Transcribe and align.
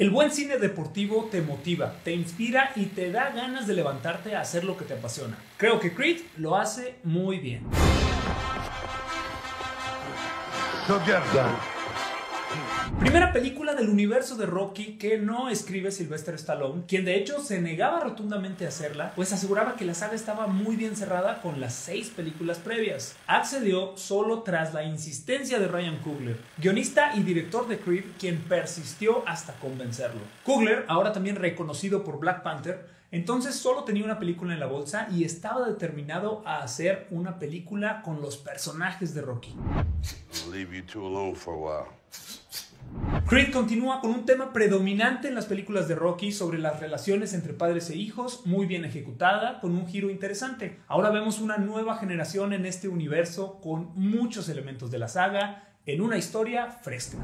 El 0.00 0.08
buen 0.08 0.30
cine 0.30 0.56
deportivo 0.56 1.28
te 1.30 1.42
motiva, 1.42 1.92
te 2.04 2.12
inspira 2.12 2.72
y 2.74 2.86
te 2.86 3.12
da 3.12 3.32
ganas 3.32 3.66
de 3.66 3.74
levantarte 3.74 4.34
a 4.34 4.40
hacer 4.40 4.64
lo 4.64 4.74
que 4.74 4.86
te 4.86 4.94
apasiona. 4.94 5.36
Creo 5.58 5.78
que 5.78 5.92
Creed 5.92 6.22
lo 6.38 6.56
hace 6.56 6.94
muy 7.04 7.36
bien. 7.38 7.66
Primera 13.00 13.32
película 13.32 13.74
del 13.74 13.88
universo 13.88 14.36
de 14.36 14.44
Rocky 14.44 14.98
que 14.98 15.16
no 15.16 15.48
escribe 15.48 15.90
Sylvester 15.90 16.34
Stallone, 16.34 16.82
quien 16.86 17.06
de 17.06 17.16
hecho 17.16 17.40
se 17.40 17.58
negaba 17.58 18.00
rotundamente 18.00 18.66
a 18.66 18.68
hacerla, 18.68 19.14
pues 19.16 19.32
aseguraba 19.32 19.74
que 19.74 19.86
la 19.86 19.94
saga 19.94 20.14
estaba 20.14 20.46
muy 20.48 20.76
bien 20.76 20.94
cerrada 20.94 21.40
con 21.40 21.62
las 21.62 21.72
seis 21.72 22.10
películas 22.10 22.58
previas. 22.58 23.16
Accedió 23.26 23.96
solo 23.96 24.42
tras 24.42 24.74
la 24.74 24.84
insistencia 24.84 25.58
de 25.58 25.66
Ryan 25.66 25.96
Coogler, 26.00 26.36
guionista 26.58 27.16
y 27.16 27.22
director 27.22 27.66
de 27.68 27.78
Creed, 27.78 28.04
quien 28.18 28.36
persistió 28.36 29.26
hasta 29.26 29.54
convencerlo. 29.54 30.20
Coogler, 30.44 30.84
ahora 30.86 31.14
también 31.14 31.36
reconocido 31.36 32.04
por 32.04 32.18
Black 32.20 32.42
Panther, 32.42 32.86
entonces 33.12 33.54
solo 33.54 33.84
tenía 33.84 34.04
una 34.04 34.18
película 34.18 34.52
en 34.52 34.60
la 34.60 34.66
bolsa 34.66 35.08
y 35.10 35.24
estaba 35.24 35.66
determinado 35.66 36.42
a 36.44 36.58
hacer 36.58 37.06
una 37.10 37.38
película 37.38 38.02
con 38.02 38.20
los 38.20 38.36
personajes 38.36 39.14
de 39.14 39.22
Rocky. 39.22 39.54
Creed 43.30 43.52
continúa 43.52 44.00
con 44.00 44.10
un 44.10 44.26
tema 44.26 44.52
predominante 44.52 45.28
en 45.28 45.36
las 45.36 45.46
películas 45.46 45.86
de 45.86 45.94
Rocky 45.94 46.32
sobre 46.32 46.58
las 46.58 46.80
relaciones 46.80 47.32
entre 47.32 47.52
padres 47.52 47.88
e 47.88 47.96
hijos, 47.96 48.44
muy 48.44 48.66
bien 48.66 48.84
ejecutada, 48.84 49.60
con 49.60 49.76
un 49.76 49.86
giro 49.86 50.10
interesante. 50.10 50.80
Ahora 50.88 51.10
vemos 51.10 51.38
una 51.38 51.56
nueva 51.56 51.96
generación 51.96 52.52
en 52.52 52.66
este 52.66 52.88
universo 52.88 53.60
con 53.60 53.92
muchos 53.94 54.48
elementos 54.48 54.90
de 54.90 54.98
la 54.98 55.06
saga, 55.06 55.76
en 55.86 56.00
una 56.00 56.18
historia 56.18 56.72
fresca. 56.72 57.18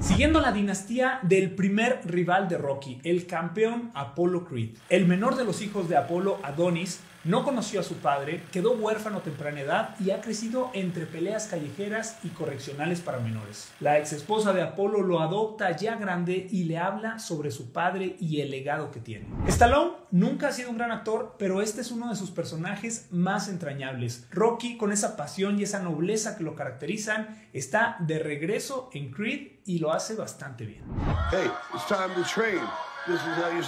Siguiendo 0.00 0.40
la 0.40 0.52
dinastía 0.52 1.20
del 1.22 1.54
primer 1.54 2.00
rival 2.06 2.48
de 2.48 2.56
Rocky, 2.56 3.02
el 3.04 3.26
campeón 3.26 3.90
Apollo 3.92 4.46
Creed. 4.46 4.78
El 4.88 5.06
menor 5.06 5.36
de 5.36 5.44
los 5.44 5.60
hijos 5.60 5.90
de 5.90 5.98
Apolo, 5.98 6.38
Adonis, 6.42 7.00
no 7.26 7.44
conoció 7.44 7.80
a 7.80 7.82
su 7.82 7.96
padre, 7.96 8.42
quedó 8.52 8.72
huérfano 8.72 9.18
a 9.18 9.22
temprana 9.22 9.60
edad 9.60 9.96
y 10.00 10.10
ha 10.10 10.20
crecido 10.20 10.70
entre 10.74 11.06
peleas 11.06 11.48
callejeras 11.48 12.18
y 12.22 12.28
correccionales 12.28 13.00
para 13.00 13.18
menores. 13.18 13.72
La 13.80 13.98
ex 13.98 14.12
esposa 14.12 14.52
de 14.52 14.62
Apolo 14.62 15.02
lo 15.02 15.20
adopta 15.20 15.76
ya 15.76 15.96
grande 15.96 16.46
y 16.50 16.64
le 16.64 16.78
habla 16.78 17.18
sobre 17.18 17.50
su 17.50 17.72
padre 17.72 18.16
y 18.20 18.40
el 18.40 18.50
legado 18.50 18.90
que 18.90 19.00
tiene. 19.00 19.26
Stallone 19.48 19.92
nunca 20.12 20.48
ha 20.48 20.52
sido 20.52 20.70
un 20.70 20.78
gran 20.78 20.92
actor, 20.92 21.34
pero 21.38 21.62
este 21.62 21.80
es 21.80 21.90
uno 21.90 22.08
de 22.08 22.16
sus 22.16 22.30
personajes 22.30 23.08
más 23.10 23.48
entrañables. 23.48 24.26
Rocky, 24.30 24.76
con 24.76 24.92
esa 24.92 25.16
pasión 25.16 25.58
y 25.58 25.64
esa 25.64 25.80
nobleza 25.80 26.36
que 26.36 26.44
lo 26.44 26.54
caracterizan, 26.54 27.48
está 27.52 27.96
de 28.00 28.20
regreso 28.20 28.88
en 28.92 29.10
Creed 29.10 29.60
y 29.64 29.80
lo 29.80 29.92
hace 29.92 30.14
bastante 30.14 30.64
bien. 30.64 30.84
Hey, 31.30 31.50
it's 31.74 31.86
time 31.88 32.14
to 32.14 32.22
train. 32.22 32.60
This 33.06 33.20
is 33.20 33.36
how 33.36 33.50
you. 33.50 33.62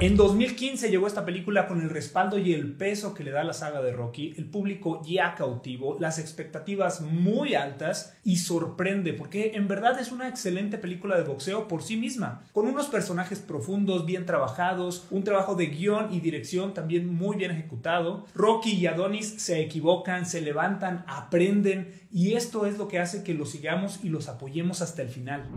En 0.00 0.16
2015 0.16 0.90
llegó 0.90 1.06
esta 1.06 1.26
película 1.26 1.66
con 1.66 1.82
el 1.82 1.90
respaldo 1.90 2.38
y 2.38 2.54
el 2.54 2.72
peso 2.72 3.12
que 3.12 3.22
le 3.22 3.32
da 3.32 3.44
la 3.44 3.52
saga 3.52 3.82
de 3.82 3.92
Rocky, 3.92 4.32
el 4.38 4.46
público 4.46 5.02
ya 5.04 5.34
cautivo, 5.34 5.98
las 6.00 6.18
expectativas 6.18 7.02
muy 7.02 7.54
altas 7.54 8.16
y 8.24 8.38
sorprende 8.38 9.12
porque 9.12 9.52
en 9.56 9.68
verdad 9.68 10.00
es 10.00 10.10
una 10.10 10.28
excelente 10.28 10.78
película 10.78 11.18
de 11.18 11.24
boxeo 11.24 11.68
por 11.68 11.82
sí 11.82 11.98
misma, 11.98 12.44
con 12.52 12.66
unos 12.66 12.86
personajes 12.86 13.40
profundos, 13.40 14.06
bien 14.06 14.24
trabajados, 14.24 15.06
un 15.10 15.22
trabajo 15.22 15.54
de 15.54 15.66
guion 15.66 16.12
y 16.14 16.20
dirección 16.20 16.72
también 16.72 17.12
muy 17.12 17.36
bien 17.36 17.50
ejecutado. 17.50 18.24
Rocky 18.34 18.72
y 18.72 18.86
Adonis 18.86 19.34
se 19.42 19.60
equivocan, 19.60 20.24
se 20.24 20.40
levantan, 20.40 21.04
aprenden 21.08 22.00
y 22.12 22.32
esto 22.32 22.66
es 22.66 22.76
lo 22.78 22.88
que 22.88 22.98
hace 22.98 23.22
que 23.22 23.34
los 23.34 23.50
sigamos 23.50 24.00
y 24.02 24.08
los 24.08 24.28
apoyemos 24.28 24.82
hasta 24.82 25.02
el 25.02 25.10
final. 25.10 25.48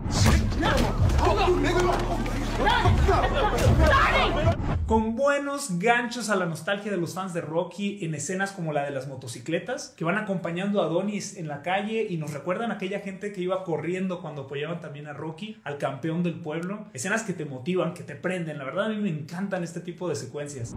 Con 4.86 5.16
buenos 5.16 5.78
ganchos 5.78 6.28
a 6.28 6.36
la 6.36 6.44
nostalgia 6.44 6.90
de 6.90 6.98
los 6.98 7.14
fans 7.14 7.32
de 7.32 7.40
Rocky 7.40 8.04
en 8.04 8.14
escenas 8.14 8.52
como 8.52 8.74
la 8.74 8.84
de 8.84 8.90
las 8.90 9.08
motocicletas, 9.08 9.94
que 9.96 10.04
van 10.04 10.18
acompañando 10.18 10.82
a 10.82 10.84
Adonis 10.84 11.38
en 11.38 11.48
la 11.48 11.62
calle 11.62 12.06
y 12.10 12.18
nos 12.18 12.34
recuerdan 12.34 12.70
a 12.70 12.74
aquella 12.74 13.00
gente 13.00 13.32
que 13.32 13.40
iba 13.40 13.64
corriendo 13.64 14.20
cuando 14.20 14.42
apoyaban 14.42 14.82
también 14.82 15.06
a 15.06 15.14
Rocky, 15.14 15.58
al 15.64 15.78
campeón 15.78 16.22
del 16.22 16.34
pueblo. 16.34 16.84
Escenas 16.92 17.22
que 17.22 17.32
te 17.32 17.46
motivan, 17.46 17.94
que 17.94 18.02
te 18.02 18.14
prenden. 18.14 18.58
La 18.58 18.64
verdad 18.64 18.84
a 18.84 18.88
mí 18.90 18.96
me 18.96 19.08
encantan 19.08 19.64
este 19.64 19.80
tipo 19.80 20.06
de 20.06 20.16
secuencias. 20.16 20.76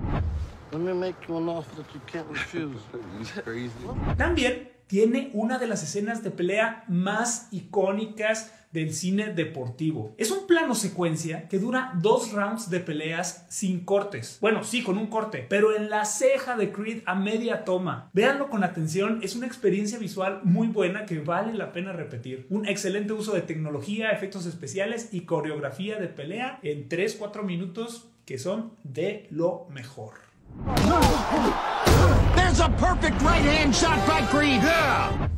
También 4.18 4.72
tiene 4.88 5.32
una 5.34 5.60
de 5.60 5.68
las 5.68 5.84
escenas 5.84 6.24
de 6.24 6.32
pelea 6.32 6.86
más 6.88 7.50
icónicas 7.52 8.54
del 8.78 8.94
cine 8.94 9.34
deportivo. 9.34 10.14
Es 10.20 10.30
un 10.30 10.46
plano 10.46 10.76
secuencia 10.76 11.48
que 11.48 11.58
dura 11.58 11.94
dos 12.00 12.32
rounds 12.32 12.70
de 12.70 12.80
peleas 12.80 13.48
sin 13.50 13.80
cortes. 13.80 14.38
Bueno, 14.40 14.64
sí, 14.64 14.84
con 14.84 15.00
un 15.00 15.08
corte, 15.08 15.48
pero 15.50 15.76
en 15.76 15.90
la 15.90 16.06
ceja 16.06 16.56
de 16.56 16.72
Creed 16.72 17.02
a 17.08 17.16
media 17.16 17.66
toma. 17.66 18.12
Véanlo 18.14 18.52
con 18.52 18.64
atención, 18.64 19.20
es 19.24 19.36
una 19.36 19.48
experiencia 19.48 19.98
visual 19.98 20.42
muy 20.44 20.68
buena 20.68 21.08
que 21.08 21.20
vale 21.20 21.56
la 21.56 21.72
pena 21.72 21.92
repetir. 21.92 22.46
Un 22.52 22.68
excelente 22.68 23.14
uso 23.14 23.34
de 23.34 23.42
tecnología, 23.42 24.12
efectos 24.12 24.46
especiales 24.46 25.10
y 25.12 25.22
coreografía 25.22 25.98
de 25.98 26.08
pelea 26.08 26.60
en 26.62 26.88
3-4 26.88 27.42
minutos 27.44 28.12
que 28.26 28.38
son 28.38 28.74
de 28.84 29.26
lo 29.32 29.66
mejor. 29.72 30.14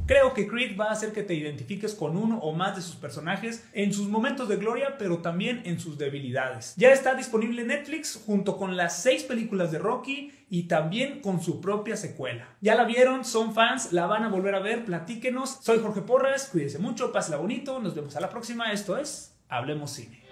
Creo 0.08 0.34
que 0.34 0.48
Creed 0.48 0.76
va 0.76 0.86
a 0.86 0.92
hacer 0.94 1.14
que 1.14 1.22
te 1.22 1.36
identifiques 1.36 1.94
con 1.94 2.18
uno 2.18 2.40
o 2.40 2.54
más 2.54 2.76
de 2.76 2.82
sus 2.82 2.96
personajes 2.96 3.64
en 3.74 3.94
sus 3.94 4.08
momentos 4.08 4.50
de 4.50 4.56
gloria, 4.56 4.98
pero 4.98 5.20
también 5.20 5.62
en 5.66 5.80
sus 5.80 6.00
debilidades. 6.00 6.74
Ya 6.78 6.92
está 6.92 7.14
disponible 7.14 7.64
Netflix 7.64 8.20
junto 8.26 8.58
con 8.58 8.76
las 8.76 9.04
seis 9.04 9.24
películas 9.24 9.72
de 9.72 9.78
Rocky 9.78 10.32
y 10.50 10.64
también 10.64 11.22
con 11.22 11.42
su 11.42 11.62
propia 11.62 11.96
secuela. 11.96 12.48
¿Ya 12.62 12.74
la 12.74 12.86
vieron? 12.86 13.24
¿Son 13.24 13.54
fans? 13.54 13.94
¿La 13.94 14.08
van 14.08 14.24
a 14.24 14.30
volver 14.30 14.56
a 14.56 14.60
ver? 14.60 14.86
Platíquenos. 14.86 15.60
Soy 15.62 15.80
Jorge 15.80 16.02
Porras, 16.02 16.50
cuídense 16.52 16.80
mucho, 16.80 17.12
pásela 17.12 17.38
bonito, 17.38 17.80
nos 17.80 17.94
vemos 17.94 18.16
a 18.16 18.22
la 18.22 18.30
próxima. 18.30 18.72
Esto 18.72 18.98
es 18.98 19.36
Hablemos 19.50 19.92
Cine. 19.92 20.29